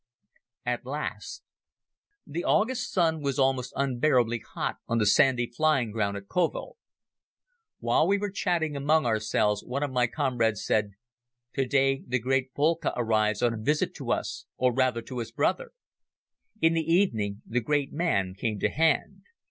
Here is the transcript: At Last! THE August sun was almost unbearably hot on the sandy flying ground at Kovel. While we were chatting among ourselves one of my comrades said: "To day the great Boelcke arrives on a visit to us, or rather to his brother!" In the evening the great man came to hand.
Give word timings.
At 0.65 0.83
Last! 0.83 1.43
THE 2.25 2.43
August 2.43 2.91
sun 2.91 3.21
was 3.21 3.37
almost 3.37 3.71
unbearably 3.75 4.39
hot 4.39 4.77
on 4.87 4.97
the 4.97 5.05
sandy 5.05 5.45
flying 5.45 5.91
ground 5.91 6.17
at 6.17 6.27
Kovel. 6.27 6.77
While 7.77 8.07
we 8.07 8.17
were 8.17 8.31
chatting 8.31 8.75
among 8.75 9.05
ourselves 9.05 9.63
one 9.63 9.83
of 9.83 9.91
my 9.91 10.07
comrades 10.07 10.65
said: 10.65 10.93
"To 11.53 11.67
day 11.67 12.01
the 12.07 12.17
great 12.17 12.51
Boelcke 12.55 12.91
arrives 12.95 13.43
on 13.43 13.53
a 13.53 13.57
visit 13.61 13.93
to 13.97 14.11
us, 14.11 14.47
or 14.57 14.73
rather 14.73 15.03
to 15.03 15.19
his 15.19 15.31
brother!" 15.31 15.71
In 16.59 16.73
the 16.73 16.81
evening 16.91 17.43
the 17.45 17.61
great 17.61 17.93
man 17.93 18.33
came 18.33 18.57
to 18.61 18.69
hand. 18.71 19.21